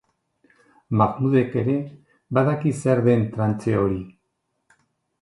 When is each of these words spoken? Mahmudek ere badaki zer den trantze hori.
Mahmudek 1.01 1.53
ere 1.65 1.77
badaki 2.39 2.75
zer 2.81 3.05
den 3.11 3.31
trantze 3.37 3.81
hori. 3.85 4.05